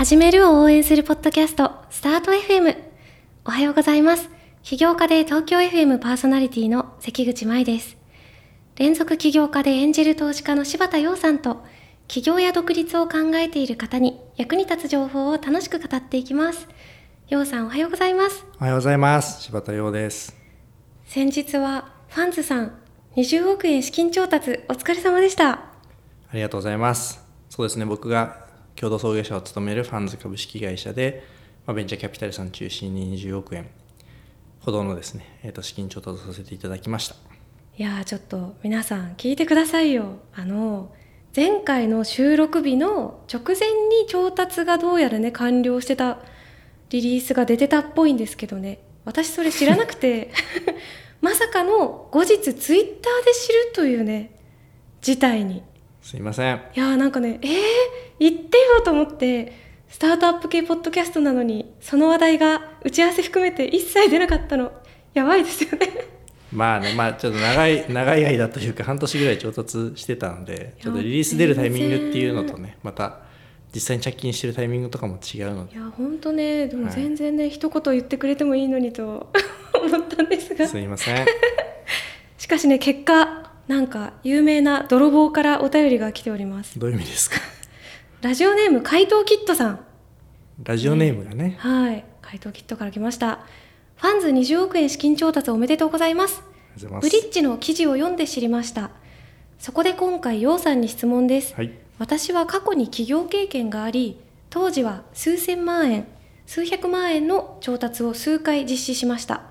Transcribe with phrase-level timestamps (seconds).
[0.00, 2.74] 始めるを応援するポッドキャスト、スタート FM。
[3.44, 4.30] おはようございます。
[4.62, 7.98] 起業家で東京 FM パーソナリティの関口舞です。
[8.76, 11.62] 連続起業家で演じる投資家の柴田洋さんと、
[12.08, 16.66] 起業や独立を考えている方に役に立つ情報を楽しく語っていきます。
[17.28, 18.46] 洋さんおはようございます。
[18.58, 19.42] おはようございます。
[19.42, 20.34] 柴田洋です。
[21.04, 22.72] 先日はファンズさん
[23.16, 25.50] 20億円資金調達お疲れ様でした。
[25.50, 25.60] あ
[26.32, 27.22] りがとうございます。
[27.50, 28.48] そうですね、僕が
[28.80, 31.22] 共同創業者を務めるファンズ株式会社で、
[31.66, 33.68] まあ、ベンチャーキャピタルさん中心に20億円
[34.60, 37.14] ほどのですね、えー、と資金調達させていただきました。
[37.76, 40.20] いやちょっと皆さん聞いてくださいよ。
[40.34, 40.94] あの
[41.36, 46.18] 前回の収録日の直前に調達がどうやらね完了してた
[46.88, 48.80] リリースが出てたっぽいんですけどね。
[49.04, 50.30] 私それ知らなくて
[51.20, 54.38] まさかの後日ツイッターで知るというね
[55.02, 55.62] 事態に。
[56.10, 56.56] すいません。
[56.56, 57.50] いやーなんかねえー、
[58.18, 59.52] 言ってよと思って
[59.88, 64.72] スタートアップ系ポッドキャストなのにその話題が打ち合わせ含めて一切出なかったの。
[65.14, 65.86] やばいですよね。
[66.52, 73.20] まあねまあちょっと長い長い間というか半年ぐらい調達してたのでちょっとリリース出るタイミングっていうのとねまた
[73.72, 75.74] 実際に着金してるタイミングとかも違うので。
[75.74, 79.30] いや本当ねでも全然ね、はい、一言言ってくれてもいいのにと
[79.80, 80.66] 思ったんですが。
[80.66, 81.24] すいません。
[82.36, 86.76] しかしね結果なんか有名な泥棒からお便りが来ております。
[86.78, 87.36] どういう意味ですか？
[88.20, 89.80] ラジオネーム怪盗キットさん。
[90.64, 92.04] ラジオネームがね、はい。
[92.20, 93.38] 怪盗キットから来ました。
[93.96, 96.42] ファンズ20億円資金調達おめでとうございます。
[97.00, 98.90] ブリッジの記事を読んで知りました。
[99.60, 106.06] そこで今回楊さんに質問です、はい、私は過去に起業経験があり当時は数千万円
[106.46, 109.42] 数百万円の調達を数回実施しました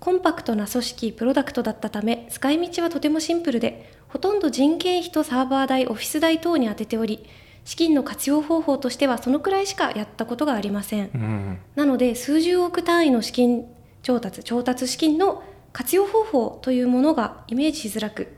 [0.00, 7.26] コンパクトな組織、プロダクトだったため、使い道はとてもシンプルで、ほとんど人件費とサーバー代、オフィス代等に充てており、
[7.64, 11.10] 資金の活用方法としてはそのくらいしかやったことがありません。
[11.14, 13.66] うん、なので、数十億単位の資金
[14.02, 15.42] 調達、調達資金の
[15.72, 18.28] 活用方法というものがイメージしづらく、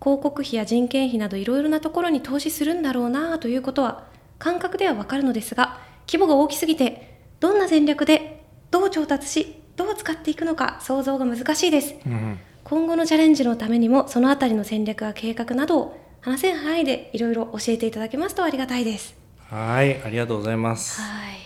[0.00, 4.04] 広告費や人件費などいろいろなところに投資するんだろうなということは
[4.38, 19.16] 感覚ではわかるのですが、規模が大きすぎて、どんな戦略でどう調達し、どう使っていくのか想像が難しいです、うん、今後のチャレンジのためにもそのあたりの戦略や計画などを話せる範囲でいろいろ教えていただけますとありがたいです。
[19.38, 21.00] はいありがとうございます。
[21.00, 21.38] はい。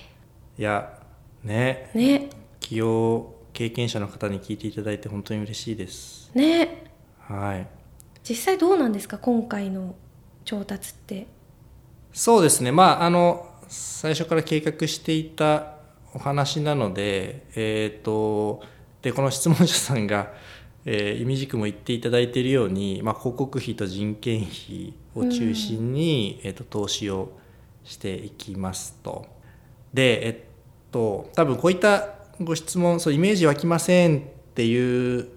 [0.59, 0.99] いや
[1.44, 1.91] ね。
[1.94, 2.28] ね。
[2.59, 6.33] 起業経験者の方に聞いていただいて本当に嬉しいです。
[6.34, 6.84] ね。
[7.21, 7.67] はい。
[8.28, 9.94] 実際どうなんですか今回の
[10.44, 11.28] 調達って。
[12.12, 12.73] そうですね。
[12.73, 15.74] まああの最初から計画していた
[16.15, 18.63] お話なので、えーと、
[19.03, 20.33] でこの質問者さんが、
[20.85, 27.33] えー、意味軸も言っていただいているように、まあ、広告費と人件費を中心に、うん、えーと、投資を
[27.83, 29.27] していきますと。
[29.93, 30.37] で、えっ
[30.91, 34.21] と、多分こういったご質問そうイメージ湧きませんっ
[34.55, 35.29] ていう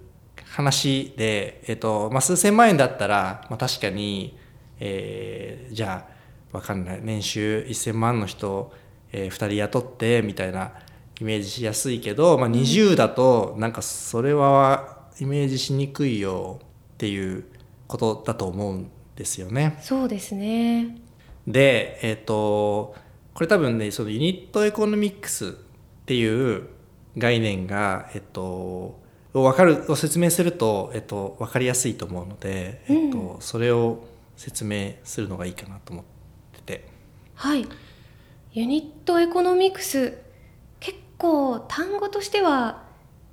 [0.45, 4.37] 話で、えっとまあ、数千万円だったら、まあ、確かに、
[4.79, 8.71] えー、じゃあ分かんない年収1,000万の人
[9.11, 10.71] えー、2人雇ってみたいな
[11.19, 17.45] イメージしやすいけど、まあ、20だとなんかそれはイメージしにくいよっていう
[17.87, 19.79] ことだと思うんですよね。
[19.81, 20.97] そうですね
[21.47, 22.95] で、えっ、ー、と
[23.33, 25.51] これ多分ねそのユニットエコノミックスっ
[26.05, 26.67] ていう
[27.17, 28.99] 概念が、えっ、ー、と
[29.33, 36.05] 分かるを説明すると、えっ、ー、と、分かりやすいと思うので、うん、えっと、それを説明するのがいいかなと思っ
[36.53, 36.87] てて。
[37.35, 37.67] はい
[38.57, 40.17] ユニットエコノミクス
[40.79, 42.85] 結構単語としては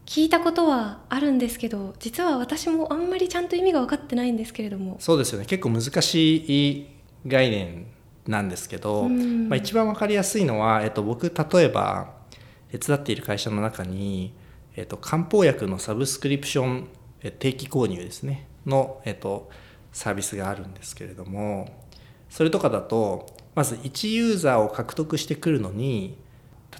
[0.04, 4.96] 聞いたことはあるんですけど実は私もあんまりちゃんと意味が分かってないんですけれども。
[4.98, 5.46] そうですよね。
[5.46, 6.88] 結構難しい
[7.26, 7.86] 概念
[8.26, 12.12] なんですけど、まあ、一番分かりやすいのは、えっと、僕例えば
[12.70, 14.34] 手伝っている会社の中に、
[14.76, 16.88] えっと、漢方薬のサブスクリプション
[17.38, 19.48] 定期購入ですねの、えっと、
[19.90, 21.82] サービスがあるんですけれども
[22.28, 26.16] それとかだとまず1ユーザーを獲得してくるのに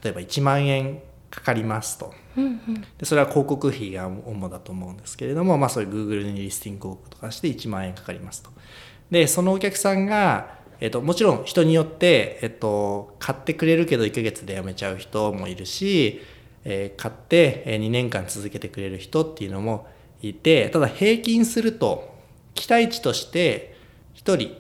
[0.03, 8.51] 例えば1万円かかりますと、うんうん、でそれは広告費が主だと思うんですけれども、まあ、そういう Google にリスティング広告とかして1万円かかりますと。
[9.11, 16.23] でそのお客さんが、えっと、もちろん人によって、えっと、買ってくれるけど1ヶ月で辞めちゃう人もいるし、
[16.65, 19.87] えー、買って2年間続けてくれる人っていうのも
[20.23, 22.15] いてただ平均すると
[22.55, 23.77] 期待値として
[24.15, 24.57] 1人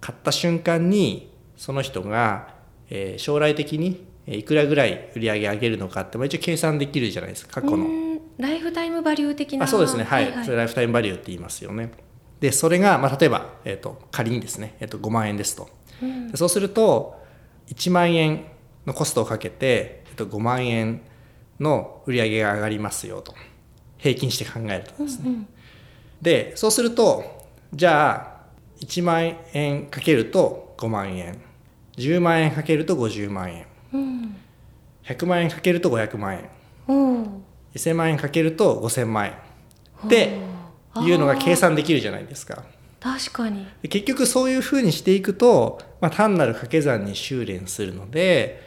[0.00, 2.54] 買った瞬間にその人が、
[2.88, 7.86] えー、将来的にいくらぐらい売り上げ上げるのかって一応計算できるじゃないですか過去の。
[8.38, 9.64] ライフタイムバリュー的な？
[9.64, 10.04] あそうですね。
[10.04, 11.90] はい、はいはい、それライフタイムバリューって言いますよね。
[12.40, 15.68] でそれが、まあ、例えば、えーと、仮にですね、えーと、5万円ですと、
[16.00, 17.20] うん、そうすると
[17.66, 18.44] 1万円
[18.86, 21.00] のコストをかけて、えっと、5万円
[21.58, 23.34] の売り上げが上がりますよと。
[23.96, 25.48] 平均して考えるとですね、うんうん、
[26.22, 28.38] でそうするとじゃあ
[28.80, 31.42] 1万円かけると5万円
[31.98, 34.36] 10万円かけると50万円、うん、
[35.04, 36.50] 100万円かけると500万円、
[36.88, 39.32] うん、1000万円かけると5000万円
[40.06, 40.38] って
[41.02, 42.64] いうのが計算できるじゃないですか。
[43.00, 43.66] 確かに。
[43.82, 48.60] 結局そういうふうにしていくと、まあ、単なる掛け算に修練するので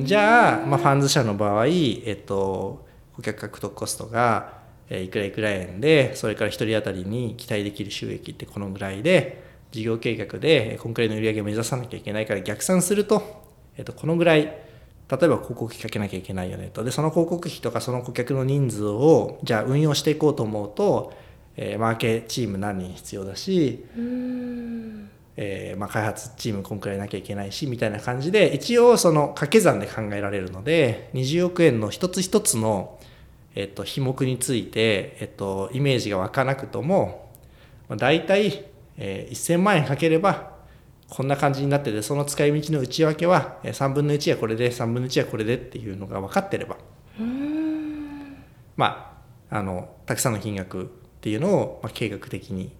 [0.00, 2.86] じゃあ、まあ、ファンズ社の場合、えっと、
[3.16, 4.58] 顧客獲得コストが
[4.90, 13.44] えいくらいくら円でそれから1人当たりに期待できる収益ってこのぐらいで事業計画でこんくらいの売り上げを目指さなきゃいけないから逆算すると、
[13.76, 14.56] えっと、このぐらい例え
[15.08, 16.84] ば広告費かけなきゃいけないよねと。
[16.84, 21.14] でその広告費とかその顧客の人数をじゃあ運用していこうと思うと、
[21.56, 23.84] えー、マーケチーム何人必要だし
[25.40, 32.98] えー、まあ、開発チームこんくらいなきゃいけないしみたいな感じで一応その掛け算で考えられるので20億円の一つ一つの、
[33.54, 37.30] えっと、費目について、えっと、イメージが湧かなくとも、
[37.88, 38.64] まあ、大体、
[38.98, 40.58] えー、1000万円かければ
[41.08, 46.76] こんな感じになっててその使い道の内訳は3分の1はこれで3分の1はこれでっていうのが分かってれば。
[48.76, 49.18] ま
[49.50, 50.86] ああのたくさんの金額っ
[51.20, 52.70] ていうのを、まあ、計画的に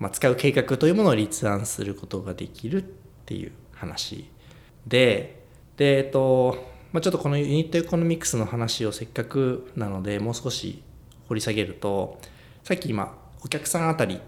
[0.00, 2.86] まあ、使う計画というものを立案することができるっ
[3.26, 4.28] ていう話。
[4.86, 5.44] で
[5.76, 6.56] で、えっと
[6.92, 10.82] まあ、ちょっとこのユニットエコノミクスの話をせっかくなのでもう少し
[11.28, 12.18] 掘り下げると
[12.64, 14.20] さっき今お客さんあたり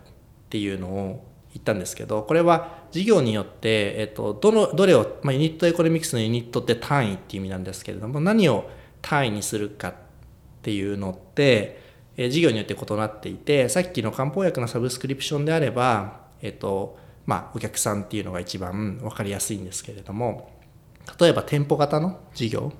[0.52, 8.68] っていうのを言ったんですけどこれは事業によって、えっと、どのどれを、まあ、ユニットエコノミクスのユニットって単位っていう意味なんですけれども何を
[9.00, 9.94] 単位にするかっ
[10.60, 11.80] ていうのって
[12.18, 20.50] え事業によって異なっていてさっきの漢方薬のサブスクリプションであれば、えっとまあ、お客さんっていうのが一番分かりやすいんですけれども
[21.18, 22.72] 例えば店舗型の事業、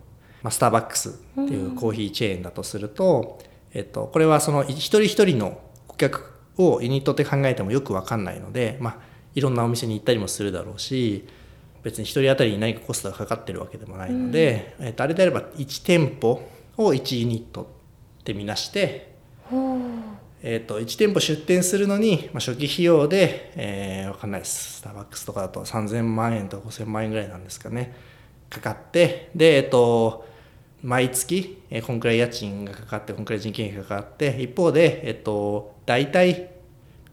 [0.42, 1.12] まあ、スターバックスっ
[1.46, 3.38] ていうコーヒーチェーンだとすると、
[3.72, 8.96] えっと、これはその一人一人の顧客をユニットって考えてもよく分かんないので、まあ、
[9.34, 11.26] いろんなお店に行ったりもするだろうし
[11.82, 16.42] 別に1人当たりに何かコストがかかってるわけでもないので、うん、えっと、あれであれば1店舗
[16.76, 17.62] を1ユニット
[18.20, 19.12] ってみなして
[20.44, 24.78] えーと、1店舗出店するのに、まあ、初期費用で、えー、分かんないです。
[24.78, 27.94] スターバックスとかだと3000万円とか5000万円ぐらいなんですかね。
[28.50, 30.26] かかってでえっ、ー、と
[30.82, 36.50] 毎月、えー、こんくらい家賃がかかってこんくらい人件費がかかって一方でえっ、ー、と大体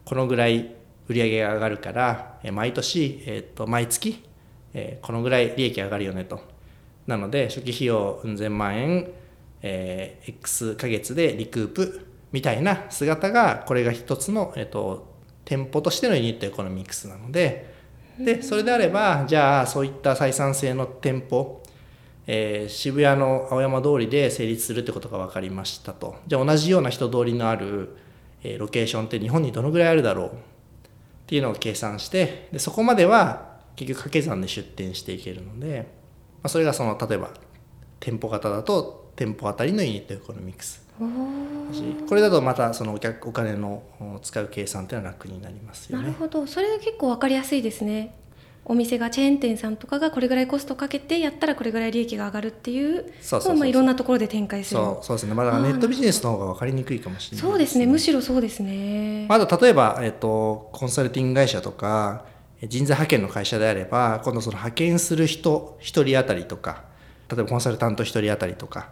[0.05, 0.75] このぐらい
[1.07, 4.23] 売り上げが上がるから、え、毎年、えーと、毎月、
[4.73, 6.59] え、このぐらい利益上がるよねと。
[7.09, 9.11] なので初期費用うん千万円、
[9.63, 15.07] えー、X ヶ月でリクープみたいな姿がこれが一つの、えっと、
[15.43, 17.73] 店舗としてのユニットエコノミクスなので
[18.19, 21.63] でそれであればじゃあそういった採算性の店舗、
[22.27, 26.17] えー、渋谷の青山通りで成立するってことが分かりましたと。
[26.27, 27.95] じゃあ同じような人通りのある、
[28.43, 30.31] えー、ロケーションって日本にどのぐらいあるだろうっ
[31.27, 35.87] ていうのを計算してでそこまでは結局掛け算で出店していけるので、
[36.41, 37.31] まあ、それがその例えば
[37.99, 40.89] 店舗型だと店舗あたりのユニットエコノミクス
[42.07, 43.83] これだとまたそのお客お金の
[44.21, 46.05] 使う計算っていうのは楽になりますよね。
[46.05, 48.15] なるほどそれ結構分かりやすいですね。
[48.69, 54.79] お店がチェーン店さんとかがこれぐらいコストかけてやったらこれぐらい利益が上がるっていうそうまあいろんなところで展開する。
[54.79, 55.33] そうそうですね。
[55.33, 57.87] まだネットビジネスの方が分かりにくいかもしれない、ね、そうですね。
[57.87, 59.25] むしろそうですね。
[59.27, 62.25] まだ例えば、えっと、コンサルティング会社とか
[62.61, 66.83] 人材派遣の会社であれば今度その派遣する人1人当たりとか
[67.27, 68.91] 例えばコンサルタント1人当たりとか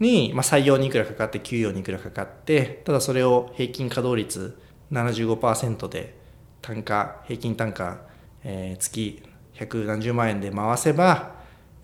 [0.00, 4.58] に、まあ、採用にいくらかかって給与にいくらかかってただそれを平均稼働率
[4.92, 6.14] 75%で
[6.60, 7.98] 単価平均単価、
[8.44, 9.22] えー、月
[9.54, 11.34] 百何十万円で回せば、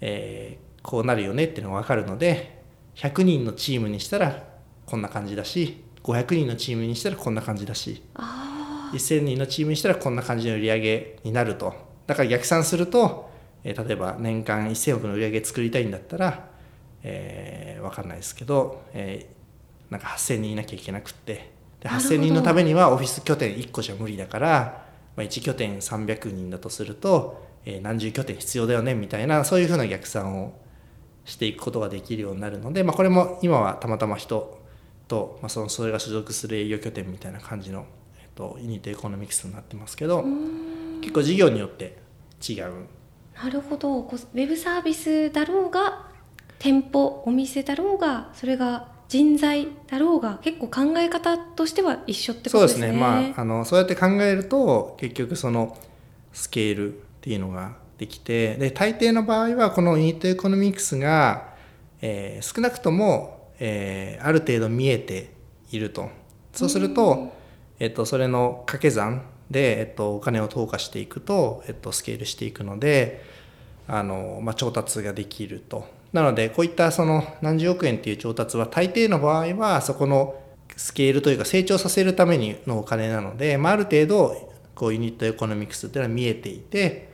[0.00, 2.62] えー、こうなるよねっていうのが分かるので
[2.96, 4.44] 100人のチームにしたら
[4.86, 8.02] こんな感じだし500人のチームにしたらこんな感じだし
[8.92, 11.74] 1000人のチームにしたらこんな感じの売り上げになると。
[12.06, 13.30] だから逆算すると、
[13.62, 16.50] えー、例えば年間1000億の売り上げ作りたいんだったら
[17.02, 21.50] えー、分かんないですけど、えー、なんか8,000人いなきゃいけなくって。
[21.80, 24.84] で8,000人のためにはオフィス拠点1個じゃ無理だから、
[25.20, 30.58] まあ、1拠点300人だとすると、えー、何十拠点必要だよねみたいなそういうふうな逆算を
[31.26, 34.58] していくことができるようになるので、まあ、これも今はたまたま人
[35.08, 37.84] と、まあ、そのそれが所属する営業拠点みたいな感じの、
[38.18, 40.24] えーと、ユニットエコノミクスになってますけど
[41.02, 41.98] 結構事業によって
[42.48, 42.72] 違う。
[43.42, 46.08] なるほどウェブサービスだろうが
[46.58, 52.86] 店舗お店だろうがそれが人材だろうが結構考え方としては一緒ってことですね。
[52.86, 53.00] そうですね。
[53.00, 55.76] まああのそうやって考えると結局その
[56.32, 61.54] スケールっていうのができてで大抵の場合はこのユニットエコノミクスが、
[62.00, 65.32] えー、少なくとも、えー、ある程度見えて
[65.72, 66.08] いると
[66.52, 67.32] そうすると、
[67.80, 73.24] えっと、それの掛け算で、えっと、お金を投下していくと、えっと、スケールしていくので
[73.88, 75.98] あの、まあ、調達ができると。
[76.12, 80.40] なのでこういったその何十億円っていう調達は大抵の場合はそこの
[80.76, 87.10] スケールというか成長させるためにのお金なので、まあ、ある程度こうユニットエコノミクスっていうのは見えていて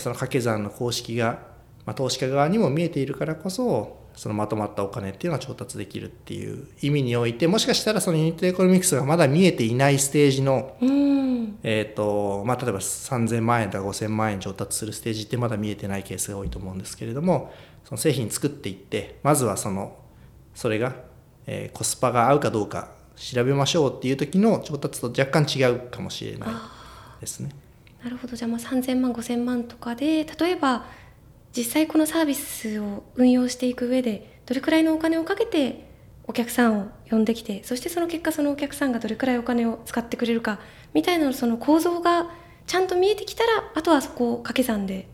[0.00, 1.38] その掛け算の公式が、
[1.86, 10.76] まあ、投資家側にも見えているからこそそのまとまったお金っていうのは調達できるっていう意味においてもしかしたらそのユニットエコノミクスがまだ見えていないステージの、
[11.62, 17.52] えーとまあ、例えば3,000万円とか5,000万円調達するステージってまだ見えてないケースが多いと思うんですけれども
[17.84, 19.96] その製品作っていってまずはその
[20.54, 20.94] それが、
[21.46, 26.48] えー、コスパが合うかどうか調べましょうっていう時の調達と若干違うかもしれない
[27.20, 27.50] ですね。
[28.02, 30.84] なるほどじゃあまあ3,000万5,000万とかで例えば
[31.56, 35.88] 実際このサービスを運用していく上でどれくらいのお金をかけて
[36.26, 40.58] お客さんを呼んできてそしてその結果そのお客さんがどれくらいお金を使ってくれるか
[40.92, 42.30] みたいなその構造が
[42.66, 45.08] ちゃんと見えてきたらあとはそこを掛け算で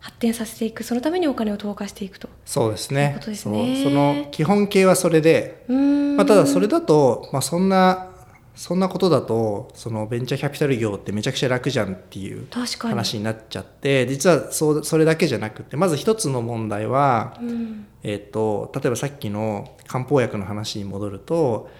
[0.00, 2.28] 発展させていくそのためにお金を投下していくと。
[2.44, 3.18] そうですね。
[3.20, 8.10] そその基本形はそれで、まあ、ただそれだと、まあ、そんな
[8.54, 21.70] そんなことだとそのベンチャーキャピタル業ってめちゃくちゃ楽じゃんっていう話になっちゃって実はそうそれだけじゃなくてまず一つの問題は、うん、えーと、例えばさっきの漢方薬の話に戻ると、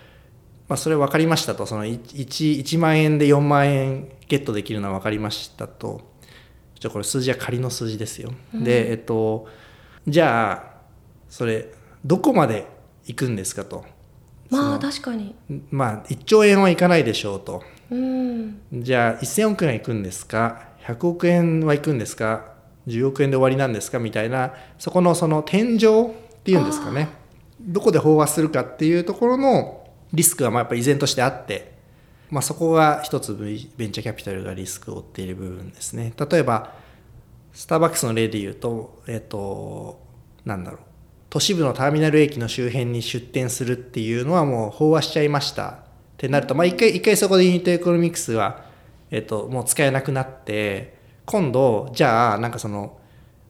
[0.68, 1.66] まあ、それ分かりましたと。
[1.66, 2.00] その 1,
[2.60, 6.09] 1万円で4万円ゲットできるのは分かりましたと
[6.80, 8.32] じゃこれ数字は仮の数字ですよ。
[8.54, 9.46] うん、でえっ、ー、と
[10.08, 10.80] じゃあ
[11.28, 11.72] それ
[12.04, 12.66] どこまで
[13.06, 13.84] 行くんですかと。
[14.49, 15.37] まあ確かに。
[15.70, 20.70] まあ1兆円はいかないでしょうと、うん、じゃあ1000億円はいくんですか。
[20.87, 22.54] 100億円はいくんですか。
[22.87, 24.54] 10億円で終わりなんですかみたいな。
[24.78, 25.82] そこのその天井っ
[26.42, 27.10] ていうんですかね。
[27.60, 31.69] どこで飽和するかっていうところのリスクがまあやっぱ依然としてあって、
[32.30, 33.34] まあ、そこが一つ
[33.76, 36.12] ベンチャーキャピタルがリスクを負っている部分ですね。
[36.16, 36.75] 例えば
[37.52, 40.00] スターバックスの例で言うとえっ、と
[40.44, 40.80] なんだろう。
[41.28, 45.68] 都市部のターミナル駅の周辺に出店するっていうのはもう飽和しちゃいました。
[45.68, 45.76] っ
[46.16, 48.64] てなると、まあ、一回一回そこでユニットエコノミクスは、
[49.10, 52.99] えっと、もう使えなくなって今度じゃあなんかその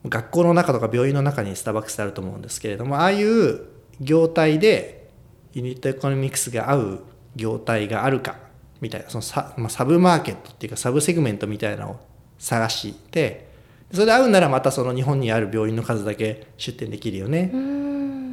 [0.06, 3.66] 学校の中とか病院の中にスターバックスあると思うんですけれどもああいう
[4.00, 5.08] 業態で
[5.52, 8.49] ユニットエコノミクスが合う業態があるか。
[8.80, 12.00] みたいなそのサ,、まあ、サブマーケットっていうかサブセグメントみたいなのを
[12.38, 13.50] 探して
[13.92, 17.52] それで合うならまたその日本にある病院の数だけ出店できるよね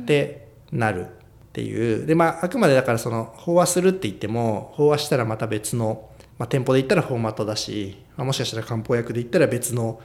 [0.04, 1.10] ってなるっ
[1.54, 2.06] ていう。
[2.06, 10.00] でまああくまでだからその飽和するって言っても飽和したらまた別の、まあ、店舗で言ったらフォーマットだし、まあ、もしかしたら漢方薬で言ったら別の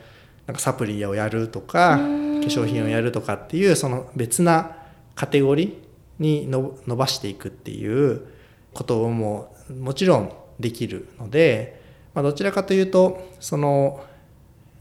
[0.47, 4.77] なんかサプリをやるとか化粧品をやるとかっていうその別な
[5.15, 8.27] カテゴリーに伸ばしていくっていう
[8.73, 11.81] ことももちろんできるので、
[12.15, 14.05] まあ、どちらかというとその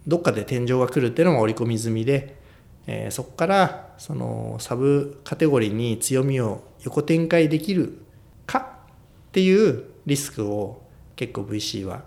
[0.08, 2.36] どっかで天井が来るっていうのも織り込み済みで、
[2.88, 8.00] えー、そこからそのサブカテゴリーに強みを横展開できる
[8.46, 10.82] かっていうリスクを
[11.16, 12.04] 結構 VC は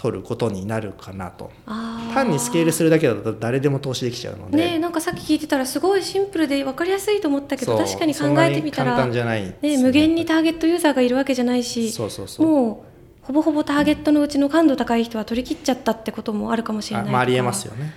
[0.00, 1.50] 取ることになるかなと。
[1.66, 4.56] 単にスケールするだけだと誰でも投資できちゃうので。
[4.56, 12.84] ねなんかさっき聞いてたらすごいシンプルで分かりやすいと思ったけど確かに考えてみたら簡単じゃない、ね、無限にターゲットユーザーがいるわけじゃないしそうそうそうも
[13.22, 17.92] うほぼほぼターゲットのうちの感度高い人は取り切っちゃったってこともあるかもしれないあ、ありえますよね。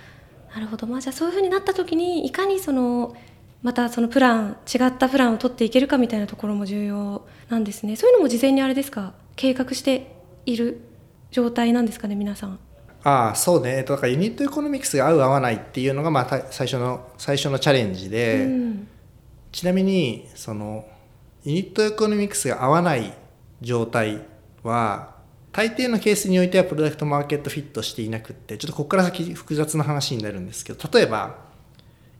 [0.54, 0.86] なるほど。
[0.86, 3.16] まあじゃあそういうふうになった時にいかにその
[3.62, 7.96] またそのプラン違ったプランを取っていけるかみたいなところも重要なんですね。
[7.96, 9.14] そういうのも事前にあれですか？
[9.36, 10.82] 計画している？
[11.34, 12.60] 状態なんですかね皆さん。
[13.02, 13.82] ああそうね。
[13.82, 18.88] だからユニットエコノミクスが合う合わないっていうのがまあ最初の最初のチャレンジで、うん、
[19.50, 20.86] ちなみにその
[21.42, 23.12] ユニットエコノミクスが合わない
[23.60, 24.24] 状態
[24.62, 25.16] は
[25.50, 31.38] 大抵のケースにおいてはプロダクトマーケットフィットしていなくってちょっとここから先複雑な話になるんですけど例えば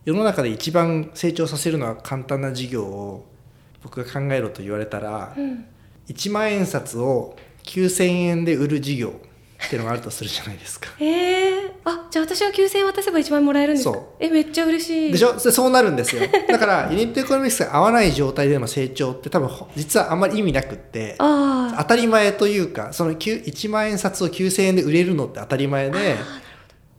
[0.04, 3.26] 世の中で一番成長させるのは簡単な事業を
[3.80, 5.66] 僕が考えろと言われたら、うん、
[6.08, 9.08] 1万円札を9,000円で売る事業
[9.66, 10.90] っていうのがあるとするじゃないですか。
[11.00, 13.98] えー、あじゃあ私は9000円渡せば1万円もらえるんですか？
[14.20, 15.12] えめっちゃ嬉しい。
[15.12, 15.38] でしょ？
[15.38, 16.22] そうなるんですよ。
[16.48, 26.16] だからユニットエコノミクスが合わない状態での成長って多分実はあんまり意味なくって当たり前というかその1万円札を9000円で売れるのって当たり前で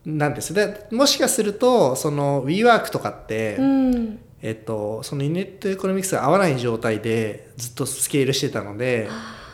[0.05, 0.53] なんです。
[0.53, 4.19] でもしかするとその WeWork とかって、うん。
[4.41, 9.09] えっと、そのユニットエコノミクスが合わない状態でずっとスケールしてたので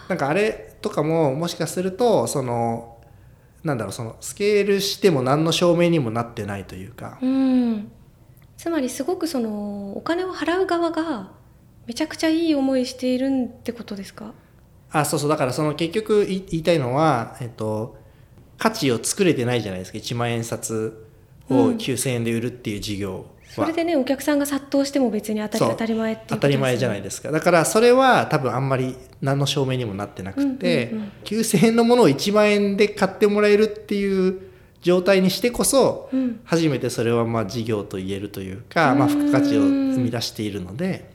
[0.10, 2.98] なんかあれとかももしかするとその
[3.64, 7.20] なんだろうそのスケールしても何の証明にもなってないというか。
[7.22, 7.92] うん。
[8.58, 11.32] つまりすごくそのお金を払う側が
[11.88, 14.34] めちゃくちゃいい思いしているってことですか？
[14.92, 15.30] あそうそう。
[15.30, 17.98] だからその結局言いたいのは、えっと、
[18.58, 19.98] 価値を作れてないじゃないですか。
[19.98, 21.08] 1万円札
[21.50, 27.32] を9,000円で売るっていう事業それでねお客さんが殺到しても別に当たり当たり前っていう、ね、当たり前じゃないですか。
[27.32, 41.12] だからそれは多分あんまり何の証明にもなってなくて、うんうんうん、9,000円のものを1万円で買ってもらえるっていう状態にしてこそ、うん、初めてそれはまあ事業と言えるというか、まあ、付加価値を生み出しているので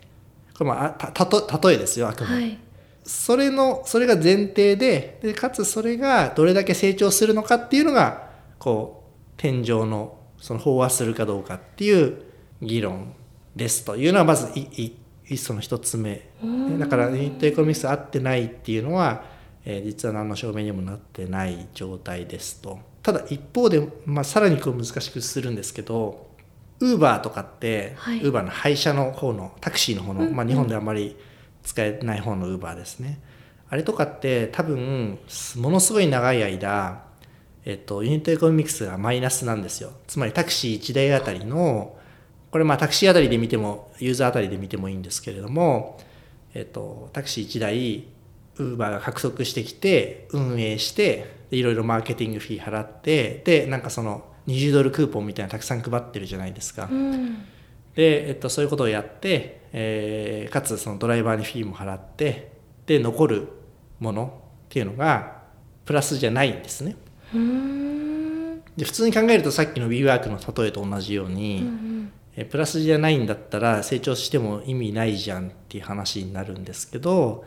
[0.56, 2.58] これまあたた例えですよあくまで、はい、
[3.02, 8.28] それのそれが前提ででかつそれがどれだけ成長するのかっていうのが
[8.58, 12.25] こう天井のその飽和するかどうかっていう
[12.60, 13.14] 議論
[13.54, 14.92] ですというのはまずい
[15.28, 16.28] いその一つ目。
[16.78, 19.24] だからユニットエコノミクス合ってないっていうのは、
[19.64, 22.78] えー、実は何の証明にもなってない状態ですと。
[23.02, 26.26] ただ一方で、まあ、さらにこう難しくするんですけど
[26.80, 31.16] ウーバーとかって、ウーバーの配車の方のタクシーの方の、まあ、日本であんまり
[31.62, 33.20] 使えない方のウーバーですね。
[33.68, 35.18] あれとかって多分
[35.56, 37.02] ものすごい長い間、
[37.64, 39.92] えっと、ユニットエコノミクスがマイナスなんですよ。
[40.06, 41.96] つまりタクシー1台あたりの
[42.50, 45.98] これまあタクシーあたりで見てもユーザーあたりで見てもいいんですけれども、
[46.54, 48.04] えっと、タクシー1台
[48.58, 56.88] ウーバーが獲得してきて運営していろいろマーケティングフィー払ってでなんかその20ドルクーポンみたいなたくさん配ってるじゃないですか。
[56.90, 57.44] うん、
[57.94, 62.52] で、えっと、そういうことをやって、えー、かつそのドライバーにフィーも払って
[62.86, 63.48] で残る
[63.98, 65.42] ものっていうのが
[65.84, 66.96] プラスじゃないんですね。
[68.76, 77.44] で普通に考えるとさっきの WeWork の例えと同じように、うんうん、えプラスじゃないんだったら成長しても意味ないじゃんっていう話になるんですけど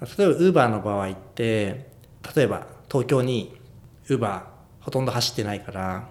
[0.00, 1.90] 例えば Uber の場合って
[2.34, 3.56] 例えば東京に
[4.08, 4.42] Uber
[4.80, 6.08] ほとんど走ってないから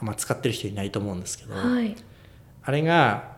[0.00, 1.96] あんま使ってる人いないと思うんですけど、はい、
[2.62, 3.36] あれが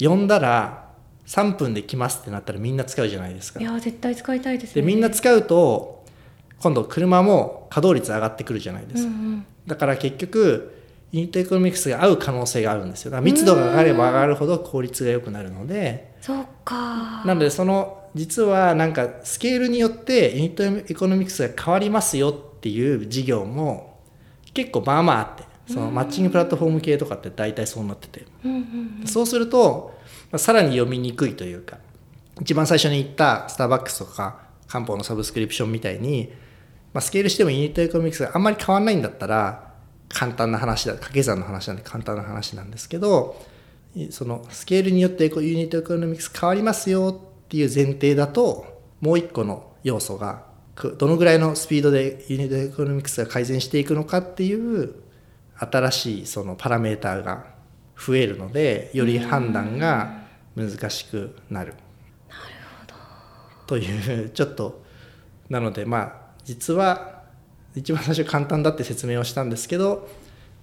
[0.00, 0.90] 呼んだら
[1.26, 3.60] 3分で来ますってなったらみんな使うじゃないですか。
[3.60, 6.04] いや絶対使いたいです、ね、でみんな使うと
[6.58, 9.10] 今度車も稼働率上がってくるじゃないですか。
[9.10, 10.81] うんうん、だから結局
[11.12, 13.10] ユニットエコノミクスが合う可能性があるんですよ。
[13.10, 16.14] だから密度が上がれば上がるほど効率が良くなるので。
[16.22, 17.22] そうか。
[17.24, 23.98] なのでその実はなんかスケールによってユニットエコノミクスが変わりますよっていう事業も
[24.54, 28.26] 結構まあまああってそのマッチングプラットフォーム系とかって大体そうなってて、
[29.06, 29.98] そうすると
[30.36, 31.78] さらに読みにくいというか
[32.40, 36.32] 一番最初に言ったスターバックスとか漢方のサブスクリプションみたいに、
[36.92, 39.71] まあ、スケールしてもユニットエコノミクスがあんまり変わらないんだったら
[40.12, 43.40] 簡単な話だ掛け算の話なんで簡単な話なんですけど
[44.10, 50.44] そのスケールによってユニットエコノミクス変わりますよっていう前提だともう一個の要素が
[50.98, 54.94] どのぐらいのスピードでユニットエコノミクスが改善していくのかっていう
[55.56, 57.44] 新しいそのパラメーターが
[57.98, 60.22] 増えるのでより判断が
[60.56, 61.74] 難しくなる。
[62.28, 62.42] なる
[62.80, 62.94] ほど
[63.66, 64.82] というちょっと
[65.50, 67.11] なのでまあ実は
[67.74, 70.08] 一番最初簡単だって説明をしたんですけど、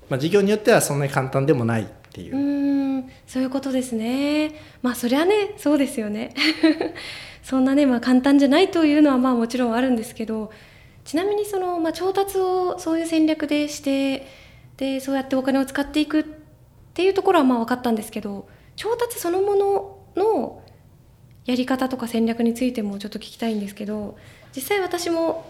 [0.09, 2.37] まあ、事業によってはそんなに簡単でもないっていう。
[2.37, 4.53] うんそういうことですね。
[4.81, 6.33] まあそりゃねそうですよね。
[7.43, 10.51] そんなね、まあ、簡単じゃないというのはまあもちろんあるんですけど
[11.03, 14.27] ちなみにその、まあ、調達をそういう戦略でして
[14.77, 16.25] でそうやってお金を使っていくっ
[16.93, 20.61] ていうところはまあ分かったんですけど調達そのものの
[21.45, 24.17] やり方とか戦略についてもちょっと聞きたいんですけど
[24.55, 25.45] 実際私も、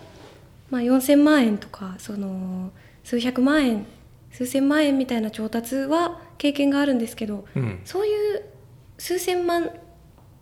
[0.69, 2.71] まあ、4,000万円とかその
[3.03, 3.85] 数百万円
[4.31, 8.43] 数千万円みたいな調達は経験があるんですけど、うん、そういう
[8.97, 9.71] 数千万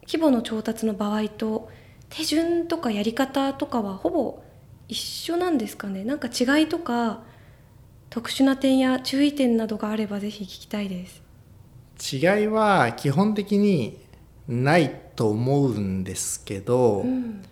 [0.05, 1.69] 規模の調達の場合と
[2.09, 4.43] 手順とかやり方とかはほぼ
[4.87, 6.05] 一緒なんですかね。
[6.05, 7.21] なんか違いとか
[8.09, 11.21] 特殊な点や注意点などがあればぜひ聞きたいです。
[12.13, 13.97] 違いは基本的に
[14.47, 17.43] ないと思うんですけど、うん、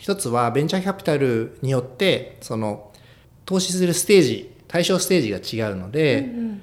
[0.00, 2.90] 一つはベンチャーキャピタルによってその
[3.44, 6.62] 投資するステージ対象ステージが違うので、うんうん、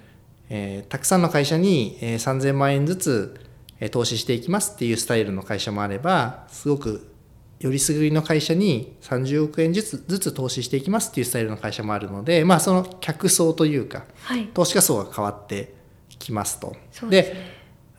[0.50, 3.40] えー、たくさんの会社に、えー、3000万円ずつ、
[3.80, 7.12] えー、投資していきますっていうスタイルの会社もあればすごく
[7.60, 15.76] よりすぐりの会社に30億円ずつずつ投資していきますっていうスタイルの会社もあるので、まあ、その客層というか、はい、投資家層が変わって
[16.18, 16.76] きますと。
[17.08, 17.34] で、ね、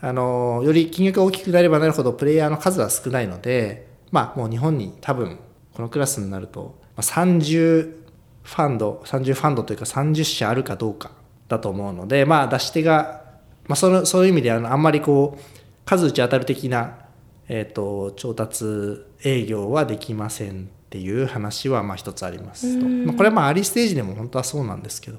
[0.00, 5.38] あのより金額が大きくなればなるほどプレイヤーの数は少ないので、まあ、もう日本に多分
[5.74, 7.94] このクラスになると30
[8.42, 11.10] ファンド30ファンドというか30社あるかどうか
[11.48, 13.22] だと思うので、まあ、出し手が、
[13.66, 15.42] まあ、そのそういう意味であのあんまりこう
[15.84, 17.08] 数打ち当たる的な
[17.48, 25.18] えーと、調達営業はできませんっていう話はまあ一つありますと、まあ、これはまあアリステージでも本当はそうなんですけど。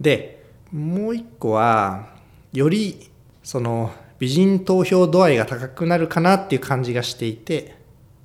[0.00, 2.10] でもう一個は
[2.52, 3.10] より
[3.42, 7.77] その美人投票度合いが高くなるかなっていう感じがしていて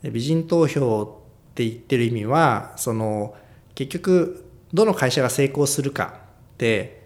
[0.04, 3.36] 美人投票って言ってる意味はその
[3.76, 6.16] 結局どの会社が成功するか
[6.54, 7.04] って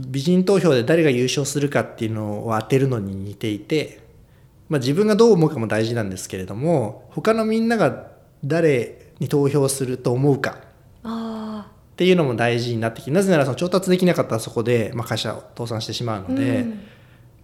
[0.00, 4.00] 美人投票で誰が優勝するかっていうのを当てるのに似ていて、
[4.68, 8.08] まあ、自分がどう思うかも大事なんですけれども他のみんなが
[8.44, 10.58] 誰に投票すると思うか
[11.92, 16.80] っていうのも大事になってきてなぜならその調達できなかったらそこで、まあ、会社を倒産してしまうので、うん、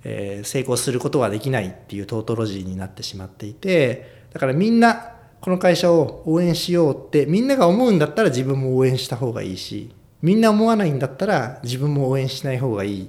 [0.04, 13.08] えー、成功することはできないっていうトートロジーになってしまっていてだからみんなこの会社を応援しようってみんなが思うんだったら自分も応援した方がいいしみんな思わないんだったら自分も応援しない方がいいっ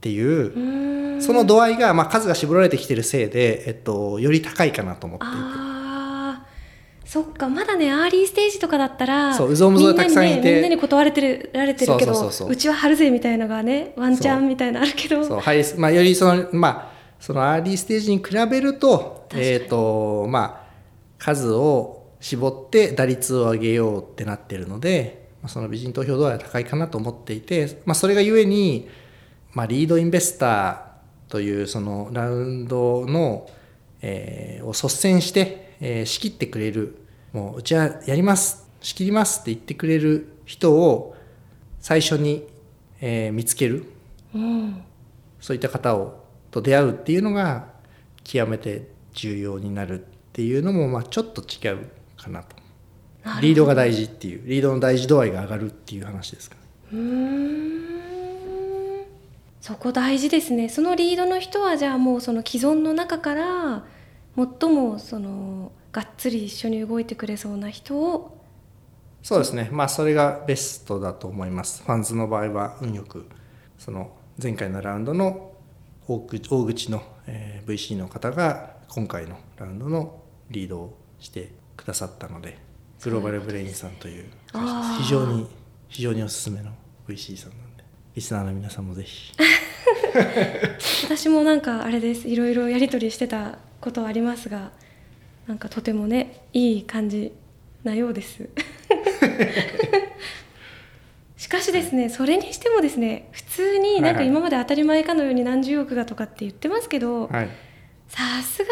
[0.00, 5.76] ていうその度合いが、まあ、数が絞られてきてるせいで、えっと、より高いかなと思っていて。
[7.06, 10.54] そっかまだねアーリーステージとかだったらそううぞうむぞうたくさんいて。
[10.54, 15.24] みんなに断れてるられてるけどうちは張るぜみたいのがねワンチャンみたいなあるけど。
[15.24, 16.95] そうはい、まあ、よりそのまあ
[17.26, 20.66] そのアーリーステージに比べるとえっ、ー、とまあ
[21.18, 28.88] 数を絞って打率を上げようってなってるので、まあ、その美人投票度合いは高いかなと思っていて、まあ、それがゆえに、
[29.52, 33.48] まあ、リードインベスターというそのラウンドの、
[34.02, 36.98] えー、を率先してえー、仕切ってくれる
[37.32, 41.16] もううちはやります仕切りますって言ってくれる人を
[41.80, 42.46] 最初に、
[43.00, 43.84] えー、見つける、
[44.34, 44.82] うん、
[45.40, 46.25] そういった方を
[46.56, 47.66] と出会うっていうのが
[48.24, 52.56] 極めて重要になるっていうのも、まあ、ちょっと違うかなと。
[53.42, 56.62] リードが大事っていうリードの大事度合いが上がるっていう話ですかね。
[56.92, 57.86] うん。
[59.60, 60.68] そこ大事ですね。
[60.68, 63.84] そのリードの人はじゃあもうその既存の中から
[64.36, 68.44] 最もそのがっつり一緒に動いてくれそうな人を。
[69.22, 69.68] そうですね。
[69.72, 71.82] まあそれがベストだと思います。
[71.82, 73.26] ファンズの場合は運よく
[73.76, 75.55] その前回のラウンドの
[76.08, 82.58] 大口の、えー、VC の方が今回のラウンドのリードをしてくださったので
[83.02, 84.26] グローバルブレインさんという
[84.98, 85.46] 非常に
[85.88, 86.70] 非常におすすめの
[87.08, 89.32] VC さんなんでリスナーの皆さんもぜひ。
[91.04, 92.28] 私もなんかあれです。
[92.28, 94.70] いろいろやり取りしてたことはありますが
[95.46, 97.32] なんかとてもねいい感じ
[97.84, 98.42] なようです
[101.36, 108.70] しかしですねそれにしてもですね普通になんか今まで当たり前かのように何十億がとかって言ってますけどさすが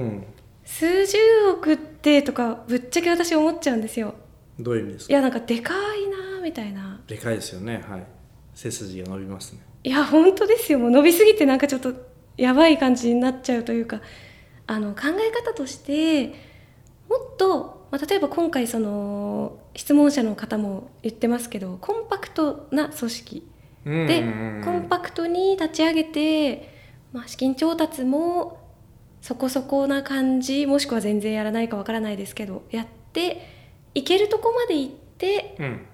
[0.00, 0.22] に
[0.64, 1.18] 数十
[1.52, 4.14] 億ってとかぶっちゃけ私思っちゃうんですよ。
[4.58, 5.12] どういう意味ですか？
[5.12, 7.00] いやなんかでかいなみたいな。
[7.06, 7.84] でかいですよね。
[7.86, 8.06] はい。
[8.54, 9.58] 背筋が伸びますね。
[9.82, 10.78] いや本当ですよ。
[10.78, 11.92] もう伸びすぎてなんかちょっと
[12.38, 14.00] やばい感じになっちゃうというか
[14.66, 16.34] あの考え方として
[17.08, 23.48] もっと、まあ、例えば今回その質問者の方も言ってますけどコンパクトな組織
[23.84, 24.22] で
[24.64, 26.72] コンパクトに立ち上げて、
[27.12, 28.60] まあ、資金調達も
[29.20, 33.46] そこそこな感じもしくは全然やらないかわからないですけどやって
[33.94, 35.86] いけるとこまで行って、うん、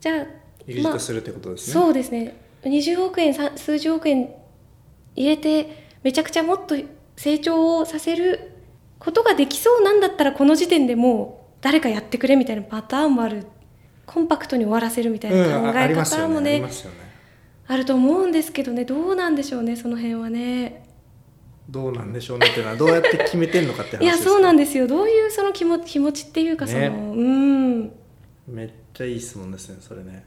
[0.00, 0.26] じゃあ、
[0.82, 1.72] まあ、するってことですね。
[1.72, 2.34] そうですね。
[2.62, 4.30] 20億円数十億円
[5.14, 6.76] 入れてめちゃくちゃもっと
[7.16, 8.55] 成長をさせる
[8.98, 13.46] ことができそうなんだったらこの時点でもう誰かやってくれみたいなパターンもある。
[14.06, 16.62] コンパクトに終わらせるみたいな考え方もね,、
[17.66, 20.84] あると思うんですけどねどうなんでしょうねその辺はね。
[21.68, 24.86] どうなんでしょうねっていうのはどうやって決めてんのかって話いやそうなんですよ。
[24.86, 27.92] どういうその気持気持ちっていうかその、ね、うん。
[28.46, 30.24] めっちゃいい質問ですねそれね。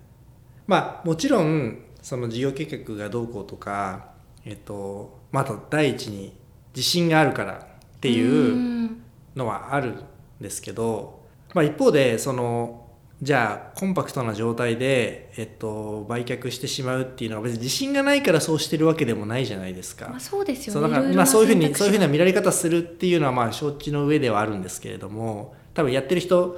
[0.67, 4.10] まあもちろんその事業計画がどうこうとか
[4.43, 6.36] えっとまた第一に
[6.75, 7.68] 自信があるから
[7.99, 8.97] っていう
[9.35, 10.03] のはあるん
[10.39, 11.19] ですけど、
[11.53, 12.88] まあ、一方でその
[13.21, 20.07] じゃあコンパクトな状態で、えっと、売却してしまうっていうのは別に自信がないからそうしてるわけでもないじゃないですか。
[20.07, 20.95] まあ、そうですよね。
[20.95, 26.57] そうまあそういうふうにそういうふうな見られ方するっていうのはまあ承知の上ではあるんですけれども多分やってる人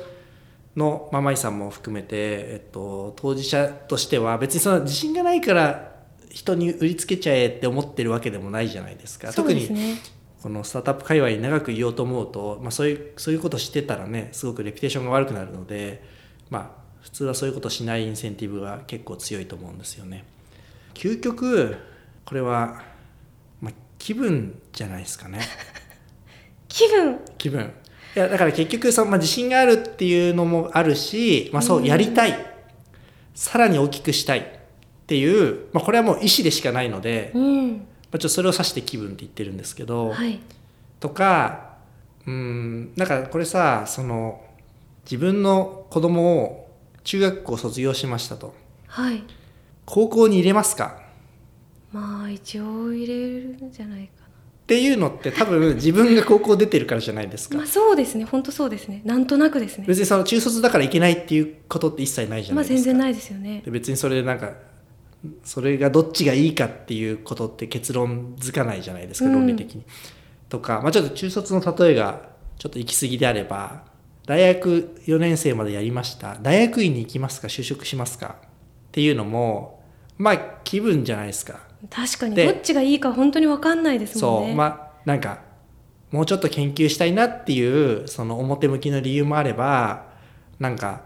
[0.75, 5.91] のママイさんも含めて、えっと、当事者としては別にその自信がないから
[6.29, 9.31] 人に売りつけちゃえって思ってるわけでもないじゃないですか。
[9.31, 9.67] すね、特に
[10.41, 16.03] このスタートアップ界隈に長くいようと思うと、まあ、そういうそういうことしてたらねすごくレピュテーションが悪くなるので、
[16.49, 20.25] まあ、普通はそういうことしないインセンティブは結構強いと思うんですよね。
[20.93, 21.77] 究極
[22.25, 22.81] これは、
[23.61, 25.41] まあ、気分じゃないですかね。
[26.67, 27.19] 気分？
[27.37, 27.71] 気分。
[28.15, 32.37] いやだから結局その、まあ、自信があるっていうのもあるし、まあ、そうやりたい、
[33.33, 34.43] さらに大きくしたいっ
[35.07, 40.39] ていう、まあ、これはもう意思でしかないので、うん、まあ、ちょっとそれを指して気分って言ってるんですけど、はい、
[40.99, 41.77] とか
[42.27, 44.43] うんなんかこれさその
[45.05, 46.69] 自分の子供を
[47.03, 48.53] 中学校卒業しましたと。
[48.87, 49.23] はい。
[49.85, 51.01] 高校に入れますか？
[51.91, 58.25] まあ一応入れるんじゃないかっていうのって多分自分が高校出てるからじゃないですか、まあそうですね。
[58.25, 59.01] 本当そうですね。
[59.03, 59.85] なんとなくですね。
[59.87, 63.61] 別にその中卒だからいけないっていうことって一切ないじゃまないですか、あ全然ないですよね。
[63.65, 64.53] で別にそれでなんか
[65.43, 69.83] それがどっちがいいかっていうことって結論づかないじゃないですかうん論理的に。
[70.49, 73.83] とか、まあ、ちょっと中卒の例えがちょっと行き過ぎであれば
[74.25, 78.47] 大学4年生までやりました大学院に行きますか就職しますかっ
[78.91, 79.83] ていうのも
[80.17, 81.59] まあ気分じゃないですか。
[81.89, 85.41] 確かにでどっちがいいか本当に分かんないですもんねそうまあなんか
[86.11, 90.05] もうちょっと研究したいなっていうその表向きの理由もあれば
[90.59, 91.01] なんか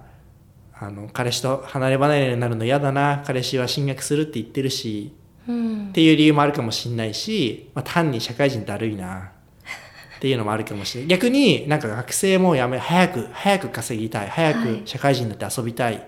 [0.80, 5.14] あの彼氏と離れ離れになるの嫌だな彼氏は進学するって言ってるし
[5.48, 5.88] うん。
[5.90, 9.32] っていう理由もあるかもしれないし、まあ、単に社会人だるいな
[10.18, 11.10] っていうのもあるかもしれない。
[11.10, 14.80] 逆になんか学生もやめ早く早く稼ぎたい早はい。
[14.80, 16.06] く社会人になって遊びたい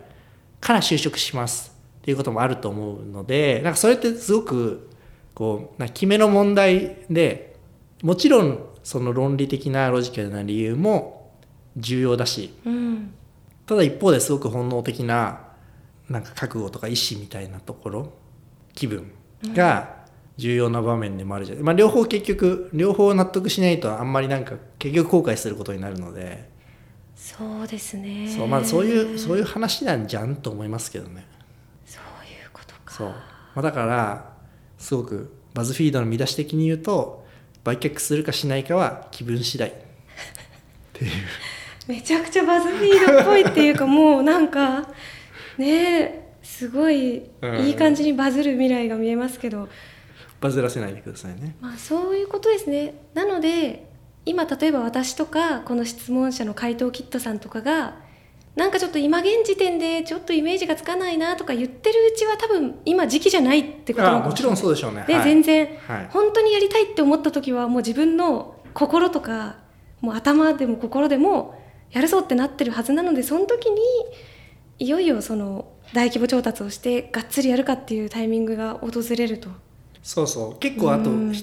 [0.59, 4.89] から就職しますっていうこともあると思うのでなんかそれってすごく
[5.33, 7.55] こうな決めの問題で
[8.01, 11.31] もちろんその論理的なロジカルな理由も
[11.77, 13.11] 重要だしうん
[13.67, 15.41] ただ一方ですごく本能的な
[16.09, 18.13] なんか覚悟とか意志みたいなところ
[18.73, 19.11] 気分
[19.53, 19.97] が
[20.37, 26.49] 重要な場面でもあるじゃん、まあ、両方結局両方納得しないとあんまりなんか結局後悔することになるので、
[27.15, 28.33] そうですね。
[28.33, 31.25] そうまあ、そういうそういう話なんじゃんと思いますけどね。
[31.85, 32.93] そういうことか。
[32.93, 33.15] そう、ま
[33.55, 34.33] あ、だから
[34.77, 37.25] すごくバズフィードの見出し的に言うと
[37.63, 39.73] 売却するかしないかは気分次第っ
[40.93, 41.11] ていう
[41.87, 44.87] めちゃくちゃバズフィードっぽいっていうかもうなんか
[45.57, 47.59] ねえすごいうん。
[47.65, 49.67] いい感じにバズる未来が見えますけど、
[50.39, 51.55] バズらせないでくださいね。
[51.59, 52.93] まあそういうことですね。
[53.13, 53.87] なので
[54.25, 57.95] 今例えば私とかこの質問者の回答キットさんとかが
[58.55, 65.05] なんかちょっと今現時点でちょっとイメージがつかないなとか言ってるうちは多分今時期じゃないってことなのかあもちろんそううでしょうね。
[65.07, 65.23] で、はい。
[65.23, 66.07] 全然はい。
[66.11, 69.57] 本当にやりたいって思った時はもう自分の心とか
[70.01, 71.55] もう頭でも心でも
[71.91, 73.81] やるぞってなってるはずなのでその時に
[74.79, 79.49] いよいよその大規模調達をしてがっつりやるかっていうタイミングが訪れると。
[80.03, 80.59] そうそう。
[80.59, 81.33] 結構あとうん。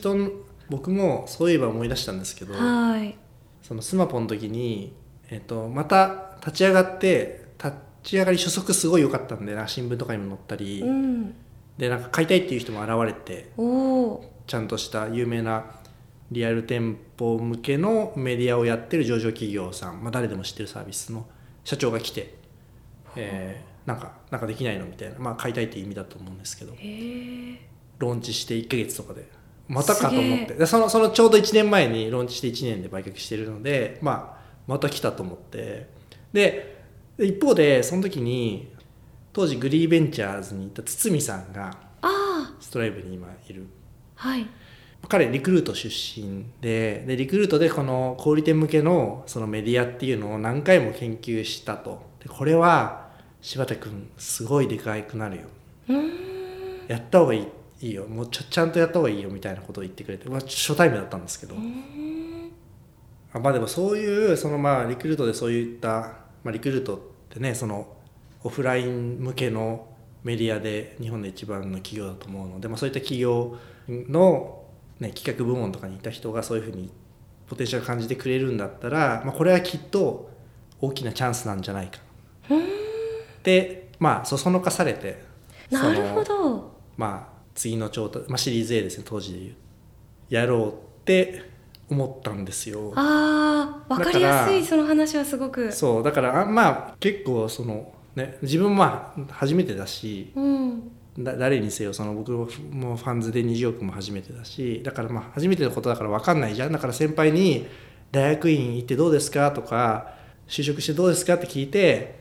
[0.71, 3.17] 僕もそういえば思い出したんですけどはい。
[3.63, 4.95] そのスマポの時に、
[5.31, 11.35] えっと、また立ち上がって立ち上がり初速すごい良かったんでな新聞とかにも載ったり、うん。
[11.79, 13.51] でなんか買いたいっていう人も現れて
[14.47, 15.65] ちゃんとした有名な
[16.31, 21.27] リアル店舗向けのメディアをやってる上場企業さん、まあ、誰でも知ってるサービスの
[21.65, 22.35] 社長が来て、
[23.17, 26.73] えーなんかなんかできないのみたいな、まあ、買いたいっていう意味だと思うんですけど
[27.99, 29.29] ローンチして1ヶ月とかで
[29.69, 30.55] またかと思って。
[30.55, 35.89] でそのそのちょうど1年前にローンチして1年で売却してるので、まあ、また来たと思って。
[36.33, 36.83] で
[37.17, 38.73] で一方でその時に
[39.33, 43.67] 当時グリーベンチャーズにいた堤さんがあストライブに今いる。
[44.17, 44.47] あはい
[45.09, 52.03] 彼リクルート出身ででリクルートでこの小売店向けのそのメディアっていうのを何回も研究したと。
[52.23, 53.09] でこれは
[53.40, 55.43] 柴田君すごいでかくなるよ。
[56.88, 57.49] やった方がいい
[57.81, 58.07] いいよ。
[58.07, 61.55] もうちょちゃんとやった方がいいよみたいなことを言ってくれて、まあ、初対面だったんですけど、
[63.33, 65.88] あまあでもそういうそのまあリクルートでそういった、
[66.43, 67.88] まあ、リクルートってねその
[68.43, 69.87] オフライン向けの
[70.23, 74.63] メディアで日本で一番の企業だと思うので、まあ、そういった企業の、
[75.01, 76.91] ね、企画部門とかにいた人がそういうふうに
[77.49, 80.31] ポテンシャル感じてくれるんだったら、まあ、これはきっと
[80.81, 81.99] 大きなチャンスなんじゃないか。
[83.43, 85.23] でまあそそのかされて
[85.71, 86.75] なるほど。
[86.97, 89.55] まあ次の調達、まあ、シリーズ A ですね当時で言う
[90.31, 90.73] やろうっ
[91.05, 91.43] て
[91.91, 92.93] 思ったんですよ。
[92.97, 95.71] ああ分かりやすいその話はすごく。
[95.73, 100.81] そうだからあまあ結構そのね自分もまあ初めてだしうん。
[100.81, 100.87] だ
[101.18, 102.46] 誰にせよその僕も
[102.96, 107.66] ファンズで20億も初めてだしだからまあ初めてのことだから分かんないじゃんだから先輩に
[108.11, 110.14] 「大学院行ってどうですか?」とか
[110.48, 112.16] 「就職してどうですか?」って聞いて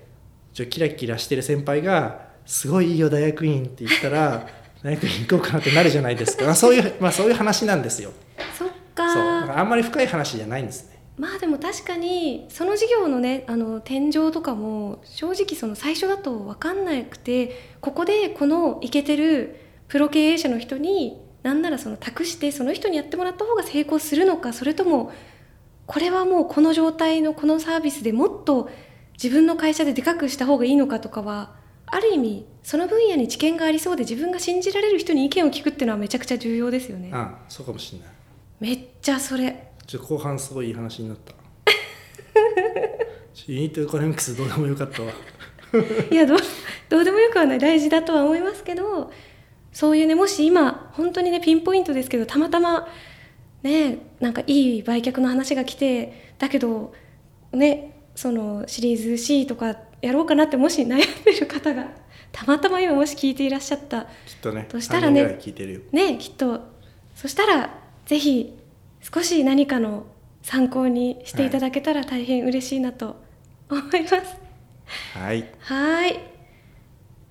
[0.54, 4.48] ちょキラキラしてる先輩が「すごいいいよ大学院」って言ったら
[4.84, 8.12] 大学院行こうかなってなるじゃないですか、まあ、そういうまあそういう話なんですよ
[8.58, 25.12] そっそうだかからあんまり深い話じゃないんですねまあでも確かにその事業のねあの天井とかも正直その最初だと分かんなくてここでこのイケてるプロ経営者の人になんならその託してその人にやってもらった方が成功するのかそれとも
[25.86, 28.70] これはもうこの状態のこのサービスでもっと
[29.14, 37.12] 自分の会社ででかくした方がいいのかとかはある意味その分野に知見がありそうで自分が信じられる人に意見を聞くっていうのはめちゃくちゃ重要ですよね。
[37.14, 38.08] ああそうかもしれない
[38.60, 41.34] めっちゃそれちょっと後半すごいいい話になった。
[43.48, 45.12] ユニットエコノミクスどうでもよかったわ。
[46.12, 46.38] いやどう
[46.90, 47.60] どうでもよくはない。
[47.60, 49.12] 大事だとは思いますけど
[49.72, 52.88] そういうねもし今本当にねピンポイントですけどたまたま
[53.64, 56.94] ねなんかいい売却の話が来てだけど
[57.52, 61.88] ねそのシリーズ C とかやろうかなってもし悩んでる方が
[62.32, 64.08] たまたま今もし聞いていらっしゃったきっ
[64.42, 65.40] とねとしたらね
[65.92, 66.74] ねきっと。
[67.16, 67.70] そしたら
[68.06, 68.54] ぜひ
[69.04, 70.06] 少し何かの
[70.42, 73.18] 参考にしていただけたら大変嬉しいなと
[73.70, 74.16] 思います。
[75.14, 76.20] はいはい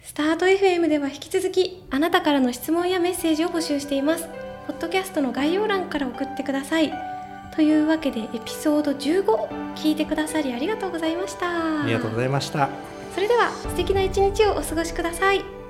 [0.02, 4.28] スタート FM では引き続きあなたからの質問やメッセージを募集しています。
[4.66, 6.92] ポッドキャストの概要欄から送ってください。
[7.54, 12.70] というわけでエピソード15聞いてくださりありがとうございましたありがとうございました
[13.14, 15.61] それでは素敵な一日をお過ごしください